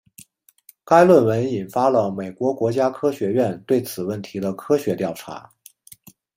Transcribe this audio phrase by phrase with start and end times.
[0.83, 5.53] 该论文引发了美国国家科学院对此问题的科学调查。